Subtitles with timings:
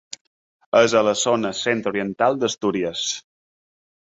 [0.79, 3.05] És a la zona centre oriental d'Astúries.